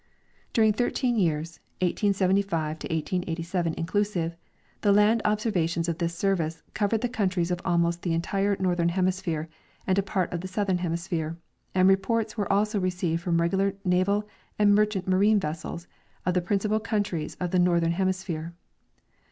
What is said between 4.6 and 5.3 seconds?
the land